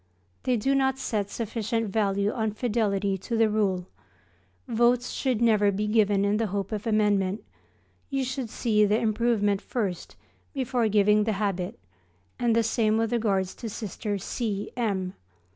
[0.45, 3.85] They do not set sufficient value on fidelity to the Rule.
[4.67, 7.43] Votes should never be given in the hope of amendment,
[8.09, 10.15] you should see the improvement first
[10.55, 11.77] before giving the habit,
[12.39, 14.71] and the same with regard to Sister C.
[14.75, 15.13] M.